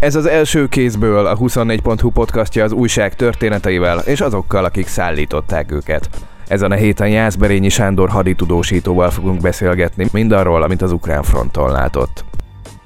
[0.00, 6.08] Ez az első kézből a 24.hu podcastja az újság történeteivel és azokkal, akik szállították őket.
[6.48, 12.24] Ezen a héten Jászberényi Sándor haditudósítóval fogunk beszélgetni mindarról, amit az ukrán fronton látott.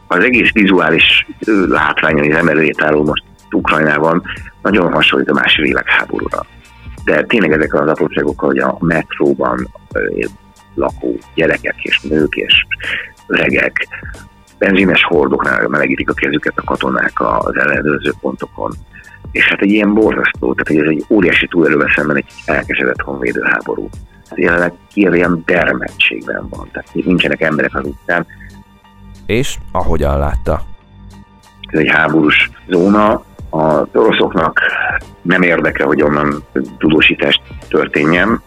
[0.07, 1.27] Az egész vizuális
[1.69, 4.23] látvány, az emelőjétálló most Ukrajnában
[4.63, 6.47] nagyon hasonlít a második világháborúra.
[7.05, 9.69] De tényleg ezek az apróságok, hogy a metróban
[10.75, 12.67] lakó gyerekek és nők és
[13.27, 13.89] öregek
[14.63, 18.73] benzines hordoknál melegítik a kezüket a katonák az ellenőrző pontokon.
[19.31, 23.89] És hát egy ilyen borzasztó, tehát ez egy óriási túlelővel szemben egy elkesedett honvédőháború.
[24.35, 28.27] Jelenleg Kiev ilyen dermedtségben van, tehát nincsenek emberek az utcán.
[29.27, 30.63] És ahogyan látta?
[31.69, 34.61] Ez egy háborús zóna, a oroszoknak
[35.23, 36.45] nem érdeke, hogy onnan
[36.79, 38.43] tudósítást történjen,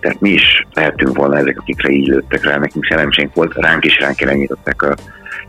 [0.00, 3.98] tehát mi is lehetünk volna ezek, akikre így lőttek rá, nekünk szerencsénk volt, ránk is
[3.98, 4.94] ránk irányították a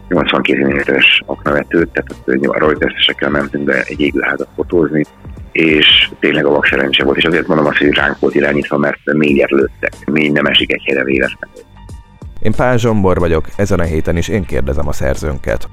[0.09, 5.05] 82 mm-es aknavetőt, tehát a reuters mentünk be egy égőházat fotózni,
[5.51, 8.99] és tényleg a vak szerencse volt, és azért mondom azt, hogy ránk volt irányítva, mert
[9.03, 11.63] négyer lőttek, még nem esik egy helyre véletlenül.
[12.41, 15.67] Én Pál Zsombor vagyok, ezen a héten is én kérdezem a szerzőnket.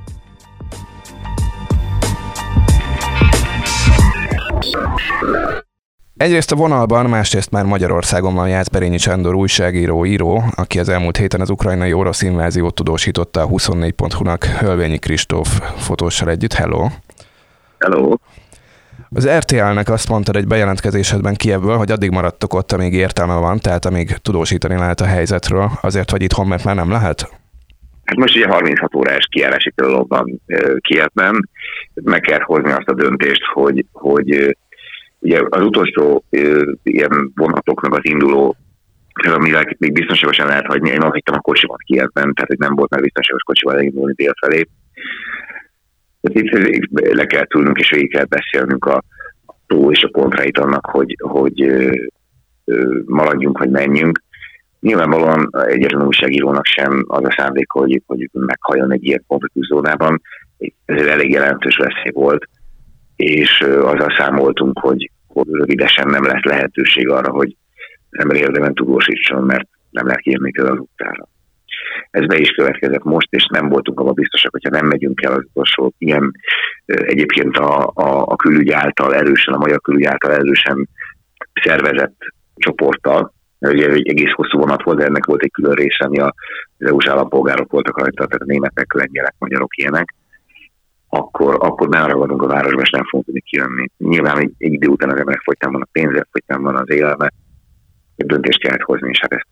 [6.16, 11.40] Egyrészt a vonalban, másrészt már Magyarországon van Jászberényi Sándor újságíró, író, aki az elmúlt héten
[11.40, 16.52] az ukrajnai orosz inváziót tudósította a 24.hu-nak Hölvényi Kristóf fotóssal együtt.
[16.52, 16.86] Hello!
[17.78, 18.14] Hello!
[19.10, 23.84] Az RTL-nek azt mondtad egy bejelentkezésedben Kievből, hogy addig maradtok ott, amíg értelme van, tehát
[23.84, 25.70] amíg tudósítani lehet a helyzetről.
[25.80, 27.28] Azért vagy itthon, mert már nem lehet?
[28.04, 30.42] Hát most ugye 36 órás kiállási tilalom van
[30.80, 31.48] Kievben.
[31.94, 34.56] Meg kell hozni azt a döntést, hogy, hogy
[35.24, 36.24] Ugye az utolsó
[36.82, 38.56] ilyen vonatoknak az induló
[39.22, 40.90] amivel még biztonságosan lehet hagyni.
[40.90, 44.32] Én azt hittem a kocsimat Kievben, tehát hogy nem volt már biztonságos kocsival elindulni dél
[44.40, 44.68] felé.
[46.20, 49.02] Itt le kell tűnünk és végig kell beszélnünk a,
[49.66, 51.92] tó és a kontrait annak, hogy, hogy ö,
[52.64, 54.22] ö, maradjunk, vagy menjünk.
[54.80, 60.20] Nyilvánvalóan egyetlen újságírónak sem az a szándék, hogy, hogy meghalljon egy ilyen konfliktus zónában.
[60.84, 62.48] Ez elég jelentős veszély volt,
[63.16, 67.56] és azzal számoltunk, hogy, hogy rövidesen nem lesz lehetőség arra, hogy
[68.10, 71.28] ember érdemben tudósítson, mert nem lehet kijönni az utcára.
[72.10, 75.44] Ez be is következett most, és nem voltunk abban biztosak, hogyha nem megyünk el az
[75.48, 76.32] utolsó ilyen
[76.86, 80.88] egyébként a, a, a külügy által erősen, a magyar külügy által erősen
[81.62, 82.16] szervezett
[82.56, 86.32] csoporttal, ugye egy egész hosszú vonat volt, de ennek volt egy külön része, ami az
[86.78, 90.14] EU-s állampolgárok voltak rajta, tehát a németek, lengyelek, magyarok ilyenek,
[91.14, 93.90] akkor, akkor beragadunk a városba, és nem fogunk tudni kijönni.
[93.98, 97.32] Nyilván egy, egy idő után az emberek fogytán van a pénze, fogytán van az élelme,
[98.16, 99.46] egy döntést kellett hozni, és hát ezt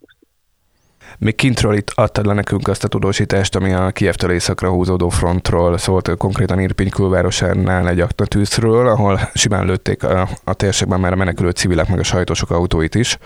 [1.22, 5.78] még kintről itt adtad le nekünk azt a tudósítást, ami a Kievtől északra húzódó frontról
[5.78, 11.50] szólt, konkrétan Irpiny külvárosánál egy aktatűzről, ahol simán lőtték a, a térségben már a menekülő
[11.50, 13.18] civilek meg a sajtósok autóit is,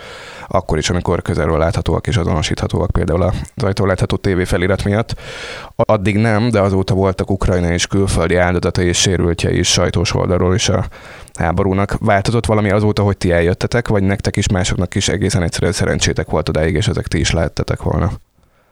[0.46, 5.14] akkor is, amikor közelről láthatóak és azonosíthatóak például az ajtó látható tévé felirat miatt.
[5.76, 10.68] Addig nem, de azóta voltak ukrajnai és külföldi áldozatai és sérültjei is sajtós oldalról is
[10.68, 10.86] a
[11.36, 11.98] háborúnak.
[12.00, 16.48] Változott valami azóta, hogy ti eljöttetek, vagy nektek is, másoknak is egészen egyszerűen szerencsétek volt
[16.48, 18.08] odáig, és ezek ti is lehettetek volna?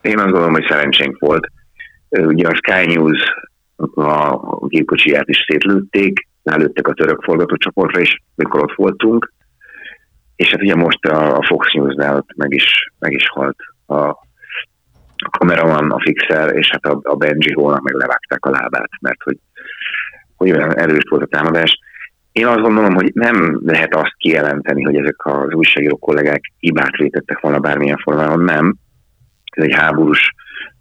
[0.01, 1.47] Én azt gondolom, hogy szerencsénk volt.
[2.09, 3.19] Ugye a Sky News
[3.95, 9.33] a gépkocsiját is szétlőtték, lelőttek a török forgatócsoportra is, mikor ott voltunk,
[10.35, 13.95] és hát ugye most a Fox News-nál meg is, meg is halt a,
[15.15, 19.21] a kameraman, a fixer, és hát a, a Benji Hónak meg levágták a lábát, mert
[19.23, 19.37] hogy,
[20.35, 21.79] hogy olyan erős volt a támadás.
[22.35, 27.39] Én azt gondolom, hogy nem lehet azt kijelenteni, hogy ezek az újságíró kollégák hibát vétettek
[27.39, 28.75] volna bármilyen formában, nem.
[29.51, 30.33] Ez egy háborús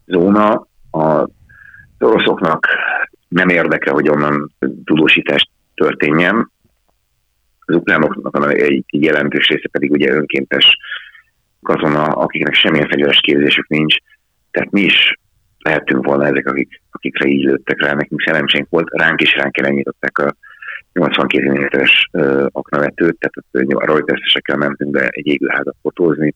[0.07, 0.67] zóna.
[0.91, 1.29] A
[1.99, 2.67] oroszoknak
[3.29, 4.55] nem érdeke, hogy onnan
[4.85, 6.51] tudósítást történjen.
[7.61, 10.77] Az ukránoknak egy jelentős része pedig ugye önkéntes
[11.63, 13.97] katona, akiknek semmilyen fegyveres képzésük nincs.
[14.51, 15.19] Tehát mi is
[15.59, 17.95] lehetünk volna ezek, akik, akikre így lőttek rá.
[17.95, 20.35] Nekünk szerencsénk volt, ránk is ránk irányították a
[20.95, 22.09] 82 mm-es
[22.49, 26.35] aknavetőt, tehát a reuters mentünk be egy égőházat fotózni,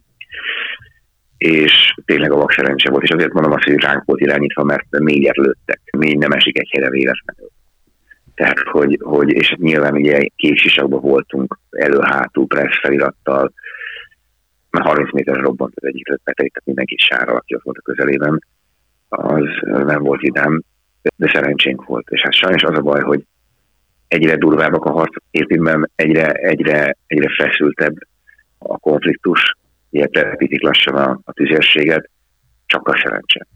[1.37, 4.85] és tényleg a vak szerencse volt, és azért mondom azt, hogy ránk volt irányítva, mert
[4.91, 7.49] négyer lőttek, még nem esik egy helyre véletlenül.
[8.35, 13.53] Tehát, hogy, hogy és nyilván ugye kéksisakban voltunk elő-hátul pressz felirattal,
[14.71, 18.39] mert 30 méterre robbant az egyik beteg, tehát mindenki sára, aki ott volt a közelében,
[19.09, 20.63] az nem volt idem,
[21.17, 22.09] de szerencsénk volt.
[22.09, 23.25] És hát sajnos az a baj, hogy
[24.09, 27.97] egyre durvábbak a harcok Irpinben, egyre, egyre, egyre feszültebb
[28.59, 29.57] a konfliktus,
[29.91, 32.11] ilyen telepítik lassan a, a tüzérséget,
[32.67, 33.47] csak a szerencse.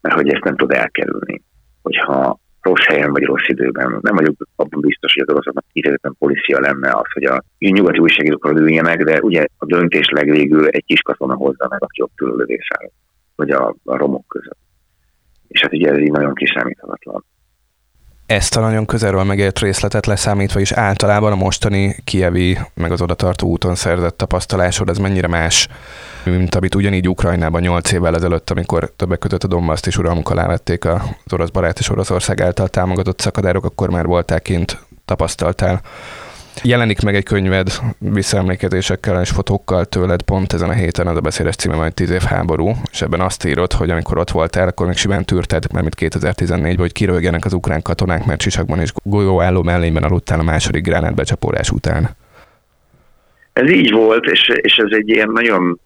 [0.00, 1.42] Mert hogy ezt nem tud elkerülni.
[1.82, 3.98] Hogyha rossz helyen vagy rossz időben.
[4.00, 8.58] Nem vagyok abban biztos, hogy az oroszoknak kifejezetten policia lenne az, hogy a nyugati újságírókról
[8.58, 12.36] üljenek, de ugye a döntés legvégül egy kis katona hozza meg, aki ott ül a
[12.36, 12.90] lövészáll,
[13.36, 14.58] vagy a, a romok között.
[15.48, 17.24] És hát ugye ez így nagyon kiszámíthatatlan
[18.26, 23.48] ezt a nagyon közelről megért részletet leszámítva is általában a mostani kievi, meg az odatartó
[23.48, 25.68] úton szerzett tapasztalásod, ez mennyire más,
[26.24, 30.46] mint amit ugyanígy Ukrajnában 8 évvel ezelőtt, amikor többek között a Donbass is uralmuk alá
[30.46, 31.00] vették az
[31.32, 35.80] orosz barát és Oroszország által támogatott szakadárok, akkor már voltál kint, tapasztaltál.
[36.62, 37.68] Jelenik meg egy könyved
[37.98, 42.20] visszaemlékezésekkel és fotókkal tőled pont ezen a héten, az a beszédes címe majd 10 év
[42.20, 45.94] háború, és ebben azt írod, hogy amikor ott voltál, akkor még simán tűrted, mert mint
[45.94, 51.70] 2014 hogy kirölgenek az ukrán katonák, mert sisakban és golyóálló mellényben aludtál a második gránátbecsapólás
[51.70, 52.08] után.
[53.52, 55.80] Ez így volt, és, és ez egy ilyen nagyon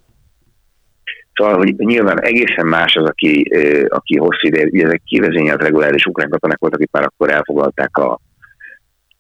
[1.35, 3.51] Szóval, hogy nyilván egészen más az, aki,
[3.89, 8.21] aki hosszú ideje, ezek kivezényelt reguláris ukrán katonák voltak, akik már akkor elfoglalták a,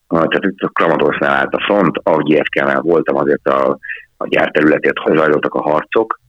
[0.09, 3.79] tehát itt a Kramatorsznál állt a front, Avgyevkánál voltam, azért a,
[4.17, 6.21] a gyárterületért zajlottak a harcok,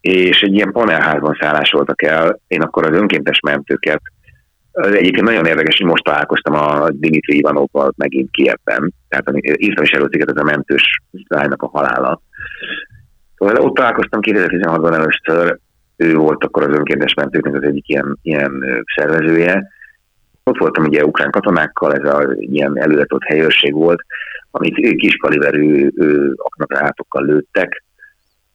[0.00, 4.00] és egy ilyen panelházban szállásoltak el, én akkor az önkéntes mentőket,
[4.72, 9.90] az egyébként nagyon érdekes, hogy most találkoztam a Dimitri Ivanovval megint Kievben, tehát írtam is
[9.90, 10.82] előtt ez a mentős
[11.28, 12.22] lánynak a halála.
[13.36, 15.58] Szóval ott találkoztam 2016-ban először,
[15.96, 18.64] ő volt akkor az önkéntes mentőknek az egyik ilyen, ilyen
[18.96, 19.66] szervezője,
[20.44, 24.04] ott voltam ugye ukrán katonákkal, ez a ilyen előadott helyőrség volt,
[24.50, 25.88] amit kis kaliberű
[26.36, 27.84] aknakrátokkal lőttek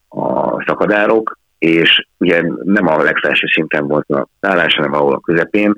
[0.10, 5.74] a szakadárok, és ugye nem a legfelső szinten volt a szállás, hanem ahol a közepén,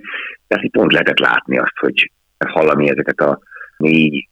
[0.48, 2.12] tehát itt pont lehetett látni azt, hogy
[2.48, 3.40] hallani ezeket a
[3.78, 4.30] négy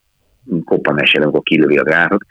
[0.65, 2.21] koppanás jelen, amikor kilövi a grátot,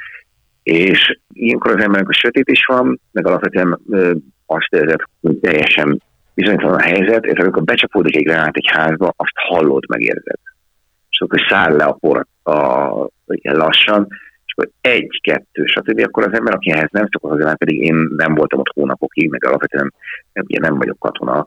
[0.63, 3.79] és ilyenkor az embernek a sötét is van, meg alapvetően
[4.47, 6.03] azt érzed, hogy teljesen
[6.37, 10.41] bizonytalan a helyzet, és amikor becsapódik egy gránát egy házba, azt hallod, megérzed.
[11.11, 12.55] És akkor száll le a por a,
[13.27, 14.07] ilyen lassan,
[14.45, 16.01] és akkor egy, kettő, stb.
[16.01, 19.45] Akkor az ember, aki ehhez nem szokott hozzá, pedig én nem voltam ott hónapokig, meg
[19.45, 19.93] alapvetően
[20.33, 21.47] ugye nem vagyok katona,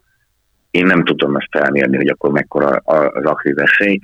[0.72, 4.00] én nem tudom azt felmérni, hogy akkor mekkora az aktív veszély.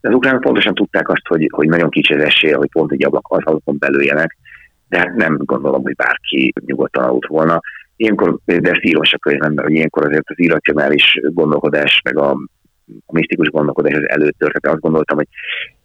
[0.00, 3.04] De az ukránok pontosan tudták azt, hogy, hogy nagyon kicsi az esélye, hogy pont egy
[3.04, 4.36] ablak az azon belőjenek,
[4.88, 7.60] de hát nem gondolom, hogy bárki nyugodtan aludt volna
[8.00, 12.30] ilyenkor, de ezt írom a könyvemben, hogy ilyenkor azért az irracionális gondolkodás, meg a,
[13.06, 14.66] a misztikus gondolkodás az előtt történt.
[14.66, 15.28] Azt gondoltam, hogy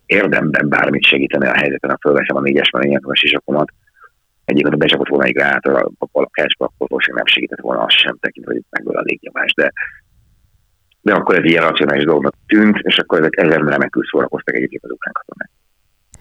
[0.06, 3.70] érdemben bármit segítene a helyzeten, ha fölveszem a négyes menényet, a sisakomat,
[4.46, 6.08] egyébként a becsapott volna egy gránát a, a
[6.58, 9.72] akkor valószínűleg nem segített volna az sem, tekintve, hogy megből a légnyomás, de
[11.02, 14.92] de akkor ez ilyen racionális dolognak tűnt, és akkor ezek ezer remekül szórakoztak egyébként az
[14.92, 15.50] ukrán katonák.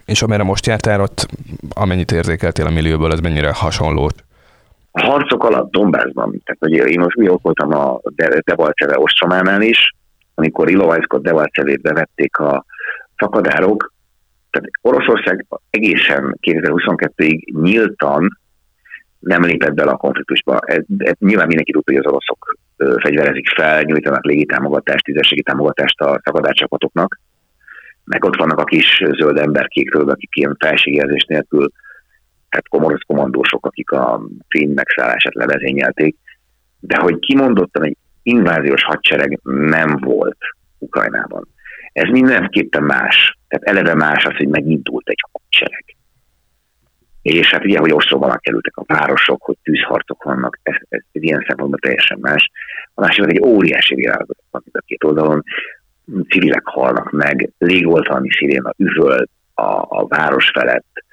[0.05, 1.27] És amire most jártál, ott
[1.69, 4.09] amennyit érzékeltél a millióból, ez mennyire hasonló
[4.95, 7.99] a harcok alatt Donbassban, tehát hogy én most mi voltam a
[8.43, 9.95] Devalceve ostrománál is,
[10.35, 12.65] amikor Ilovajszkot Devalcevét bevették a
[13.17, 13.93] szakadárok,
[14.49, 18.39] tehát Oroszország egészen 2022-ig nyíltan
[19.19, 20.59] nem lépett bele a konfliktusba.
[20.59, 22.57] Ez, ez nyilván mindenki tudta, hogy az oroszok
[23.01, 27.19] fegyverezik fel, nyújtanak légitámogatást, tüzességi támogatást a szakadárcsapatoknak,
[28.03, 31.69] meg ott vannak a kis zöld emberkékről, akik ilyen felségjelzés nélkül
[32.55, 36.15] tehát komorosz kommandósok, akik a finn megszállását levezényelték,
[36.79, 40.37] de hogy kimondottan egy inváziós hadsereg nem volt
[40.77, 41.47] Ukrajnában.
[41.93, 43.37] Ez mindenképpen más.
[43.47, 45.85] Tehát eleve más az, hogy megindult egy hadsereg.
[47.21, 51.45] És hát ugye, hogy osztóban kerültek a városok, hogy tűzharcok vannak, ez, ez, ez ilyen
[51.47, 52.51] szempontból teljesen más.
[52.93, 55.43] A másik egy óriási világot van a két oldalon,
[56.29, 61.04] civilek halnak meg, légoltalmi sziréna üvöl a, a város felett,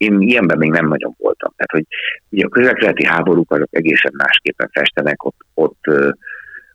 [0.00, 1.52] én ilyenben még nem nagyon voltam.
[1.56, 1.86] Tehát, hogy
[2.28, 5.84] ugye a közelkeleti háborúk azok egészen másképpen festenek, ott, ott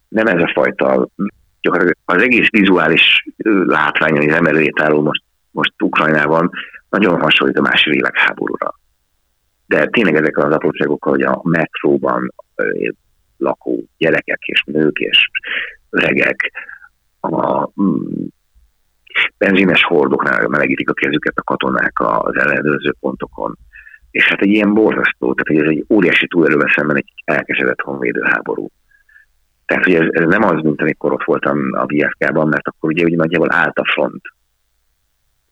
[0.07, 1.07] nem ez a fajta,
[2.05, 3.27] az egész vizuális
[3.65, 6.49] látvány, ami az emelőjét álló most, most Ukrajnában,
[6.89, 8.79] nagyon hasonlít a második világháborúra.
[9.65, 12.33] De tényleg ezek az apróságokkal, hogy a metróban
[13.37, 15.29] lakó gyerekek és nők és
[15.89, 16.51] öregek,
[17.19, 17.69] a
[19.37, 23.57] benzines hordoknál melegítik a kezüket a katonák az ellenőrző pontokon.
[24.11, 28.67] És hát egy ilyen borzasztó, tehát hogy ez egy óriási túlerővel szemben egy elkesedett honvédőháború.
[29.65, 33.03] Tehát, hogy ez, ez, nem az, mint amikor ott voltam a BFK-ban, mert akkor ugye,
[33.03, 34.21] ugye nagyjából állt a front.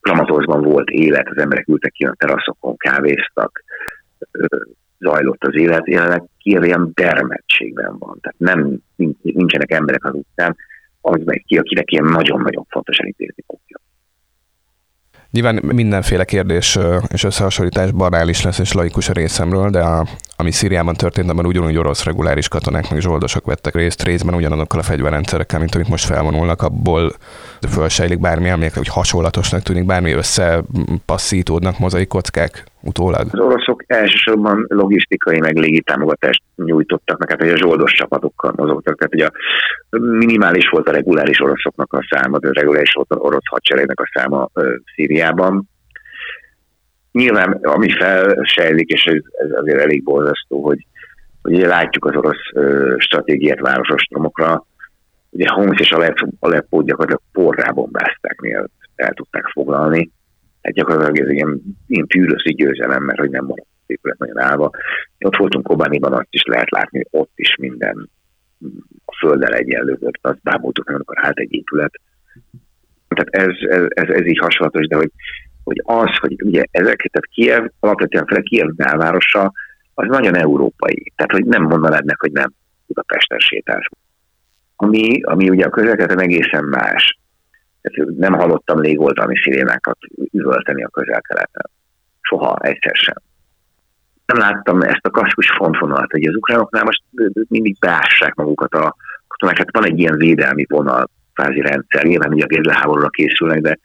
[0.02, 3.64] Kramatorzban volt élet, az emberek ültek ki a teraszokon, kávéztak,
[5.00, 8.18] zajlott az élet, jelenleg Kiev ilyen dermedtségben van.
[8.22, 8.78] Tehát nem,
[9.22, 10.56] nincsenek emberek az utcán,
[11.06, 13.78] az ki, akinek ilyen nagyon-nagyon fontos elintézni fogja.
[15.32, 20.94] Nyilván mindenféle kérdés és összehasonlítás banális lesz és laikus a részemről, de a, ami Szíriában
[20.94, 25.76] történt, abban ugyanúgy orosz reguláris katonák meg zsoldosok vettek részt részben ugyanazokkal a fegyverrendszerekkel, mint
[25.76, 27.14] amit most felvonulnak, abból
[27.70, 33.28] fölsejlik bármi, amelyek hogy hasonlatosnak tűnik, bármi összepasszítódnak mozaikockák utólag?
[33.32, 38.98] Az oroszok elsősorban logisztikai meg légi támogatást nyújtottak, meg hát hogy a zsoldos csapatokkal mozogtak,
[38.98, 39.30] tehát ugye
[40.18, 44.50] minimális volt a reguláris oroszoknak a száma, a reguláris volt a orosz hadseregnek a száma
[44.96, 45.70] Szíriában.
[47.12, 50.86] Nyilván, ami felsejlik, és ez, azért elég borzasztó, hogy,
[51.42, 54.66] hogy ugye látjuk az orosz ö, stratégiát városostromokra,
[55.30, 55.92] ugye Homs és
[56.40, 60.12] Aleppo gyakorlatilag porrá bombázták, mielőtt el tudták foglalni
[60.64, 64.72] hát gyakorlatilag ez ilyen, ilyen tűröszi győzelem, mert hogy nem maradt épület nagyon állva.
[65.20, 68.10] Ott voltunk Kobániban, azt is lehet látni, ott is minden
[69.06, 71.92] a földdel egyenlő volt, azt bámultuk, nem akkor hát egy épület.
[73.08, 75.12] Tehát ez, ez, ez, ez így hasonlatos, de hogy,
[75.64, 79.52] hogy az, hogy ugye ezek, tehát Kiev, alapvetően fel Kiev belvárosa,
[79.94, 81.12] az nagyon európai.
[81.16, 82.54] Tehát, hogy nem mondanád meg, hogy nem
[82.88, 83.90] Budapesten sétálsz.
[84.76, 87.18] Ami, ami ugye a közelkeleten egészen más
[88.18, 89.98] nem hallottam légoltalmi szirénákat
[90.32, 91.70] üvölteni a közel-keleten.
[92.22, 93.16] Soha, egyszer sem.
[94.26, 97.04] Nem láttam ezt a klasszikus fontvonalat, hogy az ukránoknál most
[97.48, 98.96] mindig beássák magukat a
[99.28, 99.58] katonák.
[99.58, 102.04] Hát van egy ilyen védelmi vonal, kvázi rendszer.
[102.04, 103.78] Nyilván ugye a gézleháborúra készülnek, de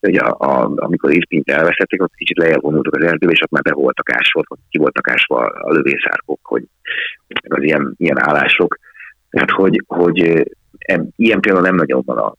[0.00, 3.62] ugye a, a, amikor Irpint elveszették, ott kicsit lejjebb vonultak az erdőbe, és ott már
[3.62, 6.64] be voltak ásva, ott ki voltak ásva a lövészárkok, hogy
[7.48, 8.78] az ilyen, ilyen állások.
[9.30, 10.16] Tehát, hogy, hogy
[11.16, 12.34] ilyen például nem nagyon van a,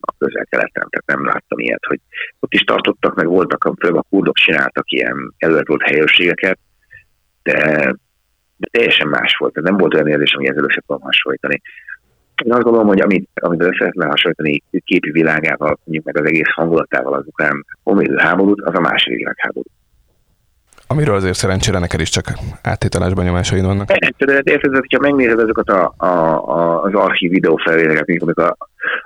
[0.00, 2.00] a közel-keleten, tehát nem láttam ilyet, hogy
[2.40, 6.58] ott is tartottak, meg voltak, főleg a kurdok csináltak ilyen előtt helyőrségeket,
[7.42, 7.52] de,
[8.56, 11.60] de teljesen más volt, nem volt olyan érzés, ami ezzel össze tudom hasonlítani.
[12.44, 16.50] Én azt gondolom, hogy amit, amit össze lehetne hasonlítani képi világával, mondjuk meg az egész
[16.54, 17.64] hangulatával az ukrán
[18.16, 19.68] háborút, az a második világháború.
[20.92, 22.24] Amiről azért szerencsére neked is csak
[22.62, 23.86] áttételes benyomásaid vannak.
[23.86, 26.06] De érted, hogyha megnézed ezeket a, a,
[26.56, 28.56] a, az archív videófelvételeket, amikor a,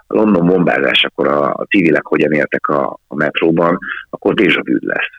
[0.07, 3.79] a London bombázás, akkor a, a civilek hogyan éltek a, a metróban,
[4.11, 5.11] akkor déjà vu lesz.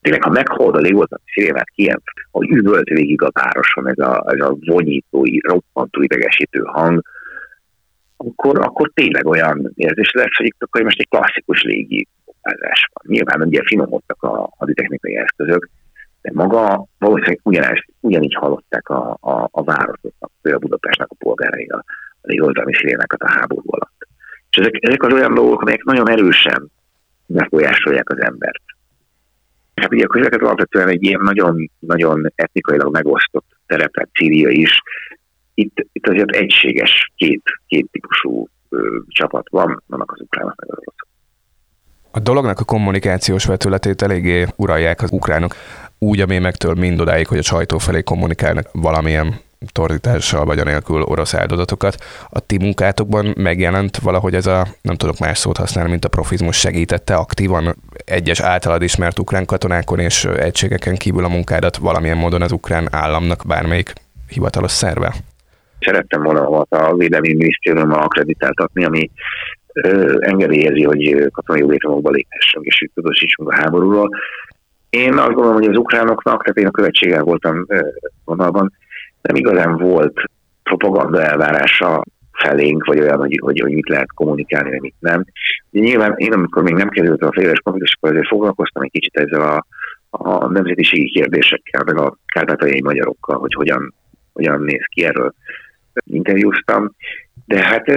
[0.00, 2.00] Tényleg, ha meghallod a szirénát Kiev,
[2.30, 7.02] hogy üvölt végig a városon ez a, ez a vonyítói, roppantó idegesítő hang,
[8.16, 12.08] akkor, akkor tényleg olyan érzés lesz, hogy akkor most egy klasszikus légi
[12.42, 13.14] bombázás van.
[13.14, 15.68] Nyilván ugye finomodtak a haditechnikai eszközök,
[16.22, 21.84] de maga valószínűleg ugyanezt, ugyanígy hallották a, a, a városoknak, például Budapestnek a polgárai a,
[22.20, 24.06] a légoltalmi szirénákat a háború alatt.
[24.50, 26.70] És ezek, ezek az olyan dolgok, amelyek nagyon erősen
[27.26, 28.62] befolyásolják az embert.
[29.74, 34.82] Hát ugye a közlekedő alapvetően egy ilyen nagyon, nagyon etnikailag megosztott terepet, Szíria is.
[35.54, 40.78] Itt, itt azért egységes két, két típusú ö, csapat van, vannak az ukránok meg az
[40.78, 41.11] oroszok.
[42.14, 45.54] A dolognak a kommunikációs vetületét eléggé uralják az ukránok,
[45.98, 49.40] úgy, ami megtől mindodáig, hogy a sajtó felé kommunikálnak valamilyen
[49.72, 51.96] tordítással vagy anélkül orosz áldozatokat.
[52.28, 56.58] A ti munkátokban megjelent valahogy ez a, nem tudok más szót használni, mint a profizmus
[56.58, 62.52] segítette aktívan egyes általad ismert ukrán katonákon és egységeken kívül a munkádat valamilyen módon az
[62.52, 63.92] ukrán államnak bármelyik
[64.28, 65.14] hivatalos szerve?
[65.78, 69.10] Szerettem volna a Védelmi Minisztériummal akreditáltatni, ami
[70.18, 74.08] engedélyezi, hogy katonai joglétromokba léphessünk, és tudósítsunk a háborúról.
[74.90, 77.66] Én azt gondolom, hogy az ukránoknak, tehát én a követséggel voltam
[78.24, 78.72] vonalban,
[79.22, 80.20] nem igazán volt
[80.62, 82.02] propaganda elvárása
[82.32, 85.24] felénk, vagy olyan, hogy, hogy, hogy mit lehet kommunikálni, vagy mit nem.
[85.70, 89.16] De nyilván én, amikor még nem került a félres konfliktus, akkor azért foglalkoztam egy kicsit
[89.16, 89.66] ezzel a,
[90.10, 93.94] a nemzetiségi kérdésekkel, meg a kárpátaljai magyarokkal, hogy hogyan,
[94.32, 95.34] hogyan néz ki erről
[96.04, 96.94] interjúztam,
[97.46, 97.88] de hát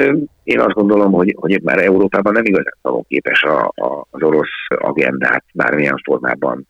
[0.44, 4.68] én azt gondolom, hogy, hogy már Európában nem igazán szavon képes a, a, az orosz
[4.68, 6.65] agendát bármilyen formában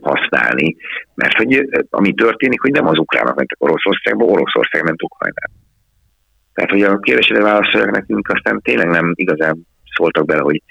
[0.00, 0.76] használni,
[1.14, 5.66] mert hogy ami történik, hogy nem az ukránok mentek Oroszországba, Oroszország ment Ukrajnába.
[6.54, 10.62] Tehát, hogy a kérdésre válaszolják nekünk, aztán tényleg nem igazán szóltak bele, hogy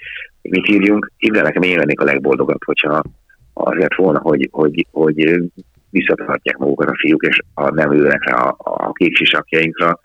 [0.42, 1.12] mit írjunk.
[1.18, 3.02] Ide nekem én lennék a legboldogabb, hogyha
[3.52, 5.40] azért volna, hogy, hogy, hogy
[5.90, 10.00] visszatartják magukat a fiúk, és a nem ülnek rá a, a kék sisakjainkra,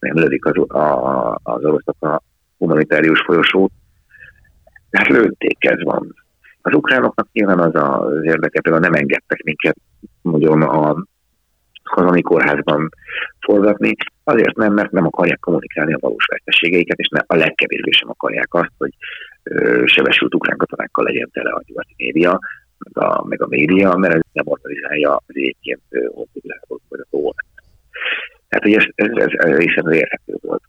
[0.00, 2.22] nem lövik az, a, az oroszok a
[2.58, 3.72] humanitárius folyosót.
[4.90, 6.14] Hát lőtték, ez van.
[6.62, 9.76] Az ukránoknak nyilván az az érdeke, például nem engedtek minket
[10.22, 10.96] nagyon a
[11.82, 12.88] kazani kórházban
[13.40, 18.10] forgatni, azért nem, mert nem akarják kommunikálni a valós veszteségeiket, és ne, a legkevésbé sem
[18.10, 18.94] akarják azt, hogy
[19.84, 22.38] sebesült ukrán katonákkal legyen tele a nyugati média,
[22.78, 27.46] meg a, meg a média, mert ez nem organizálja az egyébként honfoglalkozó vagy a.
[28.48, 30.62] Tehát, hogy ez, ez, ez, ez részben érhető volt.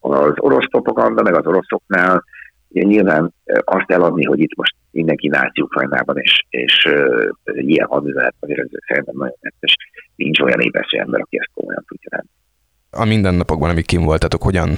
[0.00, 2.24] Az orosz propaganda, meg az oroszoknál
[2.68, 8.34] ugye nyilván azt eladni, hogy itt most mindenki náci Ukrajnában, és, és uh, ilyen hadművelet
[8.40, 9.76] azért ez szerintem nagyon netes.
[10.16, 12.28] Nincs olyan évesző ember, aki ezt komolyan tudja lenni.
[12.90, 14.70] A mindennapokban, amik kim voltatok, hogyan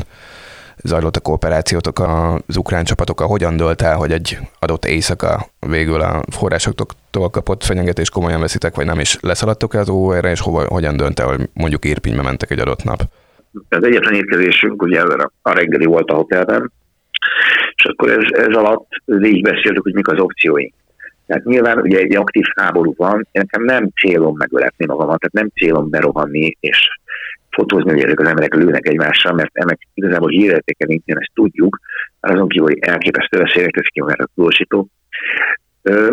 [0.82, 6.22] zajlott a kooperációtok az ukrán csapatokkal, hogyan dölt el, hogy egy adott éjszaka végül a
[6.30, 11.20] forrásoktól kapott fenyegetés komolyan veszitek, vagy nem, és leszaladtok az OR-re, és hova, hogyan dönt
[11.20, 13.00] el, hogy mondjuk Irpinybe mentek egy adott nap?
[13.68, 15.02] Az egyetlen érkezésünk ugye
[15.42, 16.72] a reggeli volt a hotelben,
[17.76, 18.88] és akkor ez, ez alatt
[19.22, 20.74] így beszéltük, hogy mik az opcióink.
[21.26, 25.48] Tehát nyilván ugye egy aktív háború van, én nekem nem célom megöletni magamat, tehát nem
[25.54, 26.88] célom berohanni és
[27.56, 31.78] fotózni, hogy ezek az emberek lőnek egymással, mert ennek igazából hírértéke nincsen, ezt tudjuk,
[32.20, 34.88] azon kívül, hogy elképesztő veszélyek teszik ki a tudósító.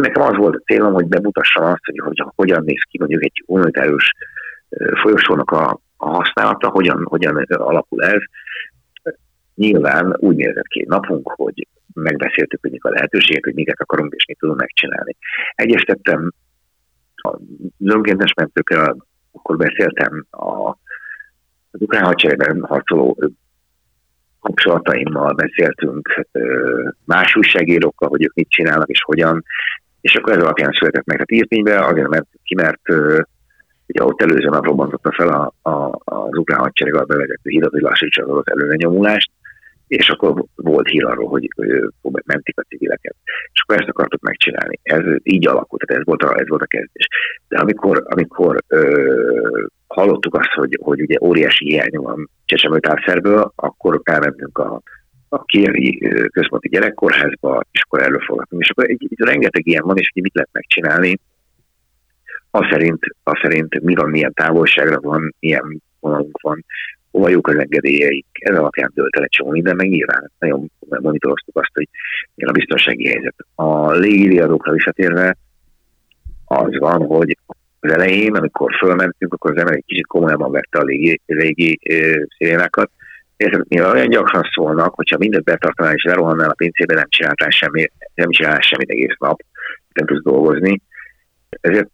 [0.06, 3.44] Nekem az volt a célom, hogy bemutassam azt, hogy, hogy hogyan néz ki mondjuk egy
[3.46, 4.12] humanitárius
[5.02, 8.22] folyosónak a, a használata, hogyan, hogyan alakul ez.
[9.56, 14.26] Nyilván úgy nézett ki napunk, hogy megbeszéltük, hogy mik a lehetőségek, hogy miket akarunk és
[14.26, 15.16] mit tudunk megcsinálni.
[15.56, 16.32] Egyeztettem
[17.16, 17.38] a
[17.80, 18.96] önkéntes mentőkkel,
[19.32, 20.78] akkor beszéltem a,
[21.74, 23.18] az ukrán hadseregben harcoló
[24.40, 26.26] kapcsolataimmal beszéltünk
[27.06, 29.44] más újságírókkal, hogy ők mit csinálnak és hogyan,
[30.02, 31.18] és akkor ez alapján született meg.
[31.18, 32.82] Hát Irpénybe azért, mert ki, mert
[33.88, 37.82] ugye ott előző nap robbantotta fel a, a, az ukrán hadsereg a bevezető hidat, hogy
[37.82, 39.32] lassítsa az előrenyomulást,
[39.88, 41.48] és akkor volt hír arról, hogy
[42.26, 43.16] mentik a civileket.
[43.54, 44.80] És akkor ezt akartuk megcsinálni.
[44.84, 47.08] Ez így alakult, tehát ez volt a, ez volt a kezdés.
[47.48, 54.58] De amikor, amikor ö, hallottuk azt, hogy, hogy ugye óriási hiány van Csecsemőtávszerből, akkor elmentünk
[54.58, 54.82] a,
[55.30, 55.98] a kievi
[56.32, 58.62] központi gyerekkorházba, és akkor előfogadtunk.
[58.62, 61.20] És akkor egy, egy rengeteg ilyen van, és hogy mit lehet megcsinálni,
[62.52, 66.66] az szerint, az szerint mi van, milyen távolságra van, milyen vonalunk van,
[67.12, 71.58] hova jók az engedélyeik, ez alapján dölt el egy csomó minden, meg nyilván nagyon monitoroztuk
[71.58, 71.90] azt, hogy
[72.36, 73.36] milyen a biztonsági helyzet.
[73.56, 75.38] A légiriadókra visszatérve
[76.46, 77.38] az van, hogy
[77.84, 81.80] az elején, amikor fölmentünk, akkor az ember egy kicsit komolyabban vette a légi, légi
[82.38, 82.90] szirénákat,
[83.38, 87.88] Érted, mivel olyan gyakran szólnak, hogyha mindent betartanál és lerohannál a pincébe, nem csináltál semmi,
[88.14, 89.42] nem csinálál semmit egész nap,
[89.94, 90.82] nem tudsz dolgozni.
[91.50, 91.90] Ezért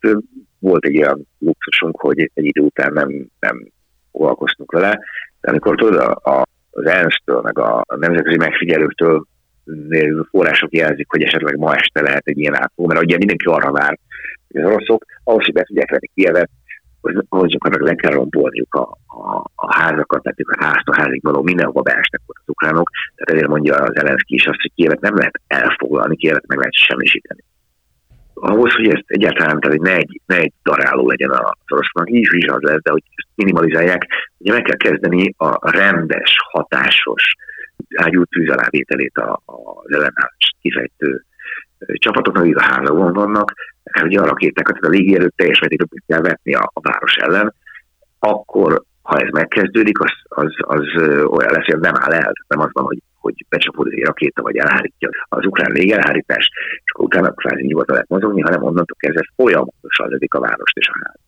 [0.60, 3.68] volt egy olyan luxusunk, hogy egy idő után nem, nem
[4.12, 5.00] foglalkoztunk vele,
[5.42, 9.26] de amikor tudod, a, a, az ENSZ-től, meg a, a nemzetközi megfigyelőktől
[10.30, 14.00] források jelzik, hogy esetleg ma este lehet egy ilyen átfogó, mert ugye mindenki arra vár,
[14.52, 16.50] hogy az oroszok ahhoz, hogy be tudják venni Kievet,
[17.30, 21.82] hogy csak le kell rombolniuk a, a, a házakat, tehát a háztól házig való mindenhova
[21.82, 25.42] beestek volt az ukránok, tehát ezért mondja az Elenszki is azt, hogy Kievet nem lehet
[25.48, 27.44] elfoglalni, Kievet meg lehet semmisíteni.
[28.34, 32.46] Ahhoz, hogy ezt egyáltalán, tehát ne egy, ne egy daráló legyen az orosznak, így is
[32.46, 34.06] az lesz, de hogy ezt minimalizálják,
[34.38, 37.36] ugye meg kell kezdeni a rendes, hatásos
[37.96, 41.24] ágyú tűz alávételét az ellenállást kifejtő
[41.94, 43.54] csapatoknak, akik a házakon vannak,
[44.04, 47.54] ugye a rakétákat, tehát a légierőt teljes mértékben kell vetni a, a város ellen,
[48.20, 52.32] akkor ha ez megkezdődik, az, az, az olyan lesz, hogy nem áll el.
[52.48, 56.50] Nem az van, hogy hogy becsapódik egy rakéta, vagy elhárítja az ukrán légelhárítás,
[56.84, 60.88] és akkor utána kvázi nyugodtan lehet mozogni, hanem onnantól kezdve folyamatosan ledik a várost és
[60.88, 61.20] a ház.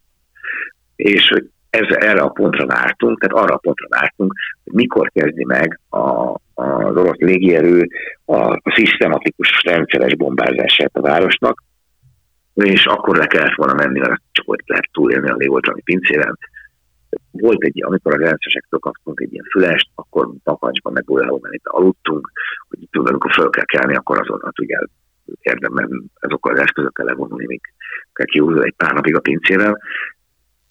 [0.95, 1.33] És
[1.69, 4.33] ez, erre a pontra vártunk, tehát arra a pontra vártunk,
[4.63, 7.87] hogy mikor kezdi meg a, az orosz légierő
[8.25, 11.63] a, a szisztematikus rendszeres bombázását a városnak,
[12.53, 16.37] és akkor le kellett volna menni, mert csak ott lehet túlélni a légoltalmi pincéren,
[17.31, 22.31] volt egy, amikor az elszesektől kaptunk egy ilyen fülest, akkor tapancsban meg Buláóban itt aludtunk,
[22.69, 24.87] hogy tudod, amikor föl kell kelni, akkor azonnal tudja
[25.41, 27.61] érdemben ezokkal az eszközökkel levonulni, még
[28.13, 29.81] kell egy pár napig a pincével.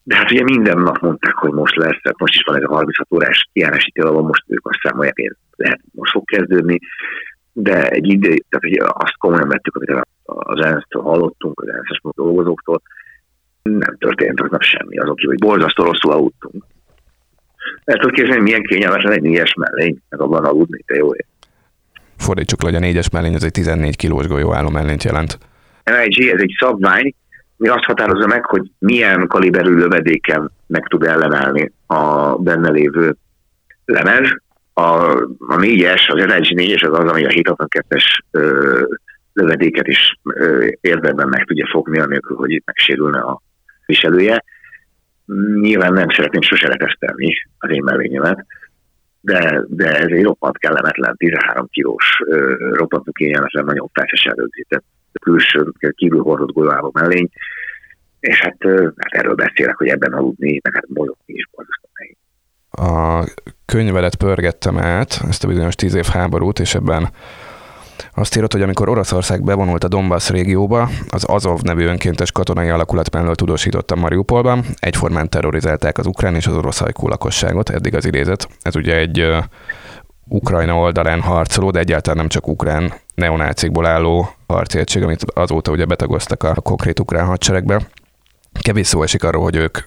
[0.02, 2.74] De hát ugye minden nap mondták, hogy most lesz, tehát most is van ez a
[2.74, 6.78] 36 órás kiárási tilalom, most ők azt számolják, hogy lehet, most fog kezdődni,
[7.52, 12.82] de egy idő, tehát ugye azt komolyan vettük, amit az ENSZ-től hallottunk, az ENSZ-es dolgozóktól,
[13.62, 16.64] nem történt aznap semmi, azok ki, hogy borzasztó rosszul aludtunk.
[17.84, 21.26] El tudod képzelni, milyen kényelmetlen egy négyes mellény, meg abban aludni, te jó ég.
[22.16, 25.38] Fordítsuk le, hogy a négyes mellény az egy 14 kilós golyóálló mellényt jelent.
[25.84, 27.14] NIG, ez egy szabvány,
[27.56, 33.16] mi azt határozza meg, hogy milyen kaliberű lövedéken meg tud ellenállni a benne lévő
[33.84, 34.28] lemez.
[34.80, 38.04] A, a négyes, az NIG négyes az az, ami a 762-es
[39.32, 40.18] lövedéket is
[40.80, 43.42] érdemben meg tudja fogni, anélkül, hogy itt megsérülne a
[43.86, 44.44] viselője.
[45.60, 48.46] Nyilván nem szeretném sose letesztelni az én mellényemet,
[49.20, 52.22] de, de ez egy roppant kellemetlen, 13 kilós,
[52.72, 54.84] roppant kényelmetlen, nagyon felsesen rögzített
[55.20, 57.28] külső, kívül hordott golyóálló mellény,
[58.20, 58.56] és hát,
[58.96, 62.16] hát erről beszélek, hogy ebben aludni, meg hát mozogni is borzasztó nehéz.
[62.70, 63.24] A
[63.64, 67.10] könyvelet pörgettem át, ezt a bizonyos tíz év háborút, és ebben
[68.14, 73.10] Azt írott, hogy amikor Oroszország bevonult a Donbass régióba, az Azov nevű önkéntes katonai alakulat
[73.10, 78.48] mellől tudósította Mariupolban, egyformán terrorizálták az ukrán és az orosz hajkú lakosságot, eddig az idézet.
[78.62, 79.44] Ez ugye egy uh,
[80.28, 85.84] Ukrajna oldalán harcoló, de egyáltalán nem csak ukrán neonácikból álló harci egység, amit azóta ugye
[85.84, 87.80] betagoztak a konkrét ukrán hadseregbe.
[88.60, 89.78] Kevés szó esik arról, hogy ők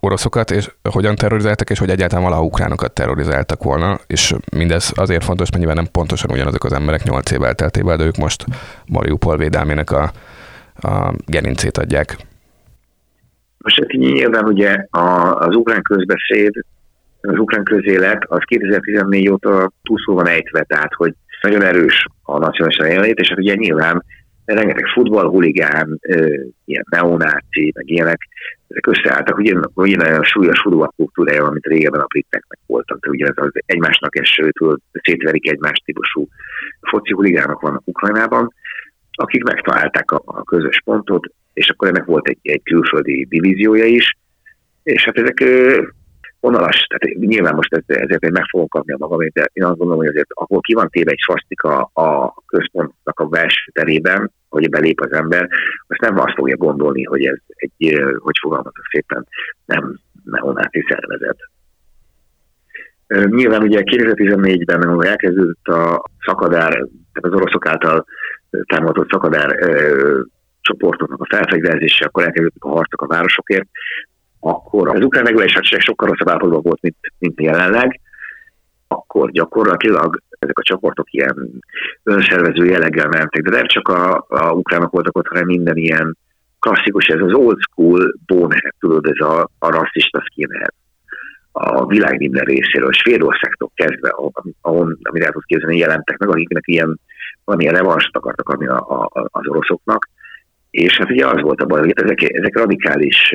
[0.00, 5.50] oroszokat, és hogyan terrorizáltak, és hogy egyáltalán valaha ukránokat terrorizáltak volna, és mindez azért fontos,
[5.50, 8.44] mert nyilván nem pontosan ugyanazok az emberek 8 év elteltével, de ők most
[8.86, 10.10] Mariupol védelmének a,
[10.80, 12.16] a gerincét adják.
[13.58, 14.86] Most hát nyilván ugye
[15.30, 16.52] az ukrán közbeszéd,
[17.20, 22.76] az ukrán közélet az 2014 óta túlszó van ejtve, tehát hogy nagyon erős a nacionális
[22.78, 24.04] jelenlét, és hát ugye nyilván
[24.44, 26.00] rengeteg futballhuligán,
[26.64, 28.18] ilyen neonáci, meg ilyenek,
[28.76, 33.34] ezek összeálltak, ugye, ugye nagyon súlyos futballkultúrája, amit régebben a briteknek voltak, de ugye ez
[33.36, 34.52] az egymásnak eső,
[35.02, 36.28] szétverik egymás típusú
[36.80, 38.54] foci huligánok vannak Ukrajnában,
[39.10, 44.16] akik megtalálták a, a közös pontot, és akkor ennek volt egy, egy külföldi divíziója is,
[44.82, 45.44] és hát ezek
[46.46, 50.00] vonalas, tehát nyilván most ezért én meg fogom kapni a magam, de én azt gondolom,
[50.00, 55.00] hogy azért ahol ki van téve egy svasztika a központnak a belső terében, hogy belép
[55.00, 55.48] az ember,
[55.86, 59.26] azt nem azt fogja gondolni, hogy ez egy, hogy fogalmazok szépen,
[59.64, 61.38] nem neonáci szervezet.
[63.30, 66.70] Nyilván ugye 2014-ben, amikor elkezdődött a szakadár,
[67.12, 68.04] tehát az oroszok által
[68.50, 69.58] támogatott szakadár
[70.60, 73.68] csoportoknak a felfegyverzése, akkor elkezdődtek a harcok a városokért,
[74.46, 78.00] akkor az ukrán reguláris hadsereg sokkal rosszabb állapotban volt, mint, mint jelenleg,
[78.88, 81.62] akkor gyakorlatilag ezek a csoportok ilyen
[82.02, 86.16] önszervező jelleggel mentek, de nem csak a, a ukránok voltak ott, hanem minden ilyen
[86.58, 90.72] klasszikus, ez az old school bonehead, tudod, ez a, a rasszista skinhead.
[91.52, 94.08] A világ minden részéről, Svédországtól kezdve,
[94.60, 97.00] ahol, amit el tudsz képzelni, jelentek meg, akiknek ilyen
[97.44, 100.08] valamilyen revanst akartak adni a, a, az oroszoknak,
[100.76, 103.32] és hát ugye az volt a baj, hogy ezek, ezek radikális,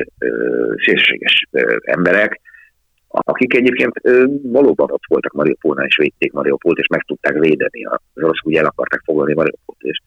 [0.84, 1.48] szélsőséges
[1.80, 2.40] emberek,
[3.08, 4.00] akik egyébként
[4.42, 7.84] valóban ott voltak Mariupolnál, és védték Mariupolt, és meg tudták védeni.
[7.84, 10.02] Az oroszok ugye el akarták foglalni Mariupolt is.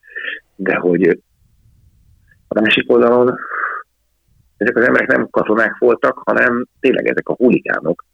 [0.56, 1.19] De hogy
[2.48, 3.36] a másik oldalon
[4.58, 8.06] ezek az emberek nem katonák voltak, hanem tényleg ezek a huligánok,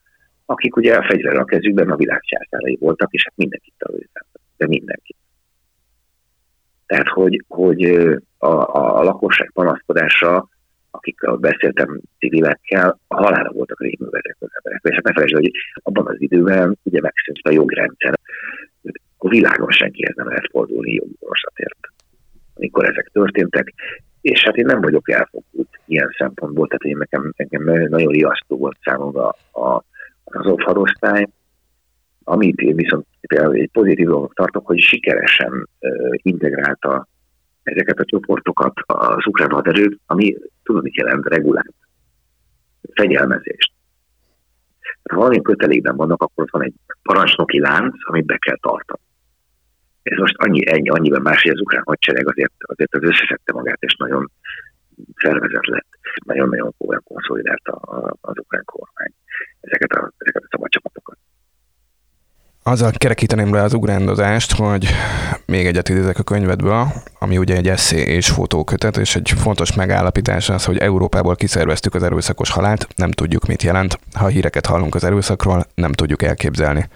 [0.46, 2.22] akik ugye a fegyver a kezükben a világ
[2.80, 5.18] voltak, és hát mindenkit terrorizáltak, de mindenkit.
[6.86, 8.10] Tehát, hogy, hogy
[8.42, 10.48] a, a, lakosság panaszkodása,
[10.92, 14.82] akikkel beszéltem civilekkel, a halára voltak réművetek az emberek.
[14.84, 15.52] És hát ne felejtsd, hogy
[15.84, 18.20] abban az időben ugye megszűnt a jogrendszer.
[19.18, 21.80] A világon senkihez nem lehet fordulni jogorvosatért,
[22.56, 23.74] amikor ezek történtek.
[24.22, 28.78] És hát én nem vagyok elfogult ilyen szempontból, tehát én nekem, nekem nagyon riasztó volt
[28.84, 29.84] számomra a,
[30.24, 31.28] az ottharosztály,
[32.24, 37.08] amit én viszont például egy pozitív dolgot tartok, hogy sikeresen uh, integrálta
[37.72, 41.74] ezeket a csoportokat az ukrán haderők, ami tudod, mit jelent regulált
[42.94, 43.72] fegyelmezést.
[45.10, 49.02] Ha valami kötelékben vannak, akkor ott van egy parancsnoki lánc, amit be kell tartani.
[50.04, 53.82] Ez most annyi, ennyi, annyiben más, hogy az ukrán hadsereg azért, azért az összeszedte magát,
[53.82, 54.32] és nagyon
[55.16, 55.88] szervezet lett.
[56.26, 57.72] Nagyon-nagyon komolyan konszolidálta
[58.22, 59.14] az ukrán kormány
[59.60, 61.18] ezeket a, ezeket a szabad csapatokat.
[62.64, 64.88] Azzal kerekíteném le az ugrándozást, hogy
[65.46, 66.88] még egyet idézek a könyvedből,
[67.20, 72.04] ami ugye egy eszé és fotókötet, és egy fontos megállapítás az, hogy Európából kiszerveztük az
[72.04, 74.00] erőszakos halált, nem tudjuk, mit jelent.
[74.14, 76.90] Ha híreket hallunk az erőszakról, nem tudjuk elképzelni.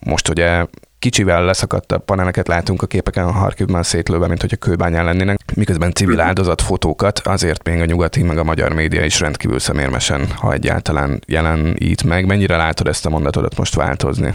[0.00, 0.66] Most ugye
[0.98, 5.92] kicsivel leszakadtabb paneleket látunk a képeken a Harkivban szétlőve, mint hogy a kőbányán lennének, miközben
[5.92, 10.52] civil áldozat fotókat, azért még a nyugati, meg a magyar média is rendkívül szemérmesen, ha
[10.52, 12.26] egyáltalán jelenít meg.
[12.26, 14.34] Mennyire látod ezt a mondatodat most változni?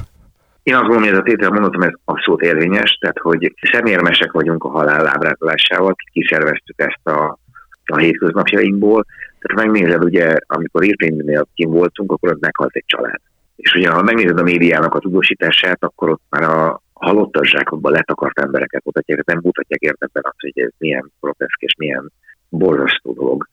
[0.67, 4.63] Én azt gondolom, hogy ez a tétel mondatom, ez abszolút érvényes, tehát hogy szemérmesek vagyunk
[4.63, 7.39] a halál ábrázolásával, kiszerveztük ezt a,
[7.85, 9.05] a hétköznapjainkból.
[9.39, 13.19] Tehát megnézed, ugye, amikor Irvingnél kim voltunk, akkor ott meghalt egy család.
[13.55, 18.39] És ugye, ha megnézed a médiának a tudósítását, akkor ott már a halottas zsákokban letakart
[18.39, 22.11] embereket mutatják, nem mutatják értetben azt, hogy ez milyen groteszk és milyen
[22.49, 23.47] borzasztó dolog.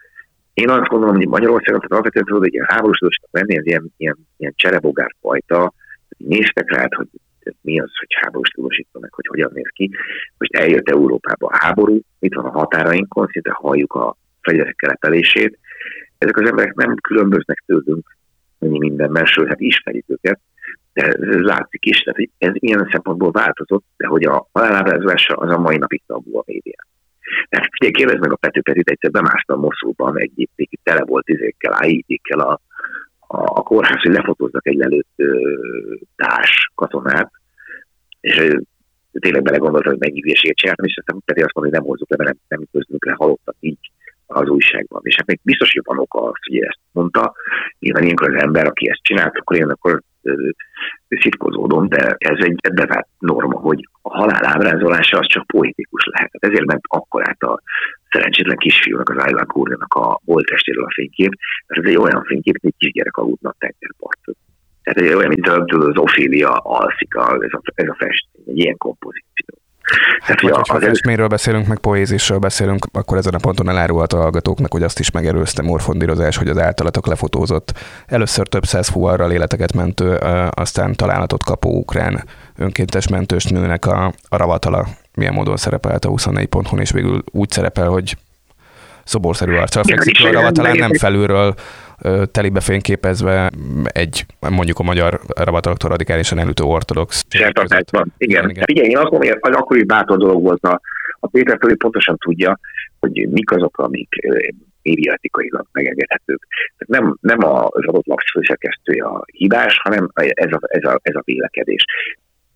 [0.54, 2.98] Én azt gondolom, hogy Magyarországon tehát alapvetően tudod, hogy ilyen háborús
[3.30, 5.72] venni, ez ilyen, ilyen, ilyen cserebogár fajta,
[6.16, 7.08] néztek rá, hogy
[7.60, 9.90] mi az, hogy háborús tudósítva meg, hogy hogyan néz ki.
[10.38, 15.58] Most eljött Európába a háború, itt van a határainkon, szinte halljuk a fegyverek kelepelését.
[16.18, 18.16] Ezek az emberek nem különböznek tőlünk
[18.58, 20.40] mennyi mindenben, sőt, hát ismerjük őket,
[20.92, 25.58] de ez látszik is, tehát ez ilyen szempontból változott, de hogy a halálábrázolása az a
[25.58, 26.86] mai napig tabu a médián.
[27.48, 31.72] Tehát figyelj, kérdezd meg a Pető Petit, egyszer bemásztam Moszulban, egy itt tele volt izékkel,
[31.74, 32.60] ájítékkel a
[33.26, 35.14] a, kórház, hogy lefotóznak egy lelőtt
[36.16, 37.30] társ katonát,
[38.20, 38.56] és
[39.12, 42.16] tényleg belegondoltam, hogy mennyi hülyeséget csináltam, és aztán pedig azt mondom, hogy nem hozzuk le,
[42.18, 43.90] mert nem, nem közlünk le halottak így
[44.26, 45.00] az újságban.
[45.04, 47.34] És hát még biztos, hogy van oka az, hogy ezt mondta.
[47.78, 50.02] Nyilván ilyenkor az ember, aki ezt csinált, akkor én akkor
[51.08, 56.30] szitkozódom, de ez egy bevált norma, hogy a halál ábrázolása az csak poetikus lehet.
[56.32, 57.60] Hát ezért ment akkor át a
[58.14, 61.32] szerencsétlen kisfiúnak, az Aylan Kurgának a boltestéről a fénykép,
[61.66, 64.34] mert ez egy olyan fénykép, mint egy kisgyerek aludna a tengerparton.
[64.82, 69.54] Tehát egy olyan, mint az Ophelia alszik, ez a, ez a festény, egy ilyen kompozíció.
[70.20, 74.72] Hát, hogy ha festményről beszélünk, meg poézisről beszélünk, akkor ezen a ponton elárulhat a hallgatóknak,
[74.72, 77.72] hogy azt is megerőzte morfondírozás, hogy az általatok lefotózott
[78.06, 80.14] először több száz fuvarral életeket mentő,
[80.50, 82.24] aztán találatot kapó ukrán
[82.58, 87.88] önkéntes mentős nőnek a, a ravatala milyen módon szerepelt a 24.hu, és végül úgy szerepel,
[87.88, 88.16] hogy
[89.04, 91.54] szoborszerű arccal fekszik a ravatalán, nem felülről
[92.30, 93.50] telibe fényképezve
[93.84, 97.24] egy, mondjuk a magyar rabatalaktól radikálisan elütő ortodox.
[98.16, 98.50] Igen.
[98.50, 98.64] igen.
[98.66, 99.00] igen.
[99.00, 100.80] azt mondom, hogy az akkor is bátor dolog volt a,
[101.20, 102.58] a Péter Fölé pontosan tudja,
[103.00, 104.08] hogy mik azok, amik
[104.82, 106.46] médiatikailag megengedhetők.
[106.78, 111.14] Tehát nem, nem az adott lap főszerkesztője a hibás, hanem ez a, ez, a, ez
[111.14, 111.84] a vélekedés.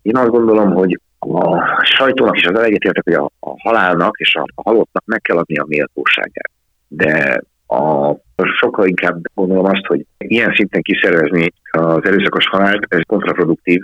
[0.01, 4.43] Én azt gondolom, hogy a sajtónak is az egyetértek, hogy a, a halálnak és a,
[4.55, 6.51] a halottnak meg kell adni a méltóságát.
[6.87, 8.15] De a,
[8.59, 13.81] sokkal inkább gondolom azt, hogy ilyen szinten kiszervezni az erőszakos halált, ez kontraproduktív,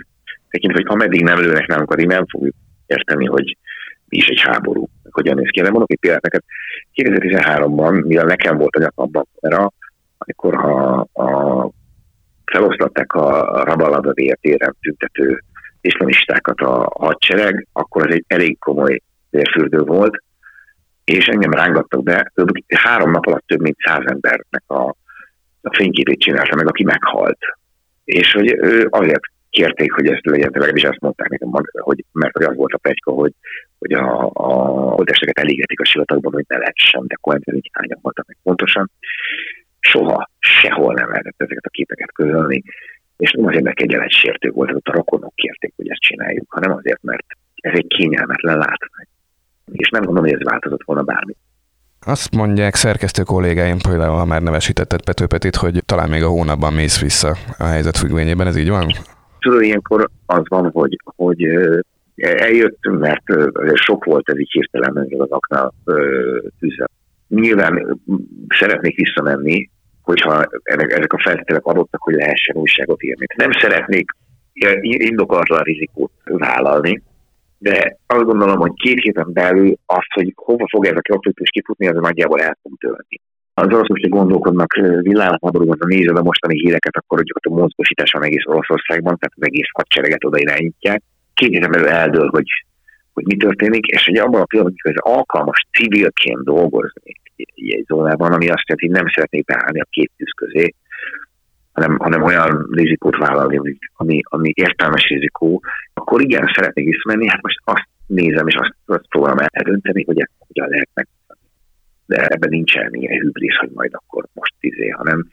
[0.50, 2.54] tekintve, hogy ameddig nem lőnek nálunk, addig nem fogjuk
[2.86, 3.56] érteni, hogy
[4.08, 5.60] mi is egy háború, hogyan néz ki.
[5.60, 6.42] De mondok egy példát neked,
[6.94, 9.72] 2013-ban, mivel nekem volt a nyakamban kamera,
[10.18, 11.70] amikor a, a
[12.44, 15.42] feloszlatták a Rabalada téren tüntető
[15.86, 20.22] iszlamistákat a hadsereg, akkor ez egy elég komoly vérfürdő volt,
[21.04, 24.88] és engem rángattak be, több, három nap alatt több mint száz embernek a,
[25.60, 27.38] a fényképét csinálta meg, aki meghalt.
[28.04, 32.46] És hogy ő azért kérték, hogy ezt legyen, legalábbis azt mondták nekem, hogy, mert hogy
[32.46, 33.32] az volt a pegyka, hogy,
[33.78, 34.52] hogy a, a
[34.96, 38.90] holtesteket elégetik a sivatagban, hogy ne lehessen, de akkor nem hányan voltak meg pontosan.
[39.80, 42.62] Soha, sehol nem lehetett ezeket a képeket közölni,
[43.16, 46.72] és nem azért, mert egy sértő volt, hogy a rokonok kérték, hogy ezt csináljuk, hanem
[46.72, 49.06] azért, mert ez egy kényelmetlen látvány
[49.72, 51.36] és nem gondolom, hogy ez változott volna bármi.
[52.06, 56.72] Azt mondják szerkesztő kollégáim, például ha már nevesítetted Pető Petit, hogy talán még a hónapban
[56.72, 58.86] mész vissza a helyzet függvényében, ez így van?
[59.38, 61.42] Tudod, ilyenkor az van, hogy, hogy
[62.16, 63.22] eljöttünk, mert
[63.74, 65.74] sok volt ez így hirtelen az aknál
[66.58, 66.90] tűzzel.
[67.28, 68.00] Nyilván
[68.48, 69.70] szeretnék visszamenni,
[70.06, 73.26] hogyha ezek a feltételek adottak, hogy lehessen újságot írni.
[73.36, 74.10] Nem szeretnék
[74.80, 77.02] indokolatlan rizikót vállalni,
[77.58, 81.86] de azt gondolom, hogy két héten belül azt, hogy hova fog ez a konfliktus kifutni,
[81.88, 83.20] az nagyjából el fog tölni.
[83.54, 88.24] Az oroszok, hogy gondolkodnak villámháborúban, a nézed a mostani híreket, akkor hogy a mozgósítás van
[88.24, 91.02] egész Oroszországban, tehát az egész hadsereget oda irányítják.
[91.34, 92.48] Két héten belül eldől, hogy,
[93.12, 98.32] hogy mi történik, és hogy abban a pillanatban, hogy az alkalmas civilként dolgozni egy zónában,
[98.32, 100.74] ami azt jelenti, hogy nem szeretnék beállni a két tűz közé,
[101.72, 105.62] hanem, hanem olyan rizikót vállalni, ami, ami értelmes rizikó,
[105.94, 110.32] akkor igen, szeretnék visszamenni, hát most azt nézem, és azt, azt próbálom eldönteni, hogy ezt
[110.38, 111.08] hogyan lehet meg.
[112.06, 115.26] De ebben nincsen ilyen hübrisz, hogy majd akkor most tizé, hanem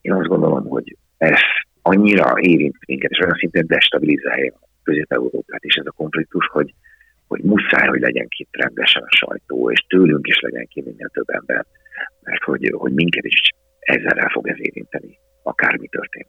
[0.00, 1.40] én azt gondolom, hogy ez
[1.82, 6.74] annyira érint minket, és olyan szintén destabilizálja Közép-Európát és ez a konfliktus, hogy,
[7.26, 8.47] hogy muszáj, hogy legyen ki
[8.78, 11.64] rendesen a sajtó, és tőlünk is legyen ki minél több ember,
[12.20, 16.28] mert hogy, hogy minket is ezzel el fog ez érinteni akármi történt.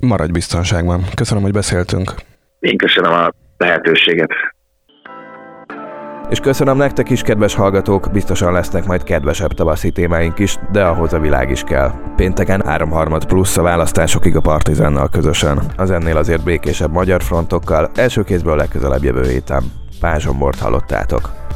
[0.00, 1.00] Maradj biztonságban.
[1.14, 2.14] Köszönöm, hogy beszéltünk.
[2.60, 4.32] Én köszönöm a lehetőséget.
[6.30, 11.12] És köszönöm nektek is, kedves hallgatók, biztosan lesznek majd kedvesebb tavaszi témáink is, de ahhoz
[11.12, 11.90] a világ is kell.
[12.16, 15.58] Pénteken 3 plusz a választásokig a Partizánnal közösen.
[15.76, 19.62] Az ennél azért békésebb magyar frontokkal, első kézből legközelebb jövő héten.
[20.00, 21.47] Pázsombort hallottátok.